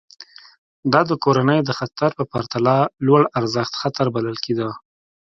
[0.91, 4.69] دا د کورنۍ د خطر په پرتله لوړارزښت خطر بلل کېده.